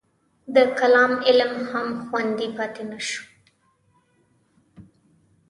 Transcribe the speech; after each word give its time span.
د 0.55 0.57
کلام 0.79 1.11
علم 1.27 1.51
هم 1.71 1.87
خوندي 2.05 2.47
پاتې 2.57 2.83
نه 2.91 2.99
شو. 3.07 3.23